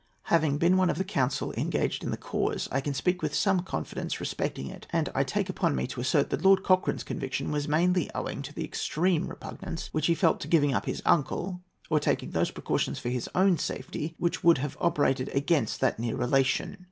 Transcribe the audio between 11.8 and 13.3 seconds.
or taking those precautions for his